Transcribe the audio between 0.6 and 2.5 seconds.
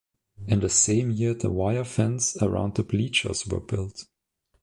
the same year the wire fence